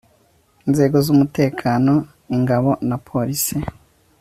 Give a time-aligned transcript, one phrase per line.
[0.67, 1.93] inzego z umutekano
[2.35, 3.55] ingabo na police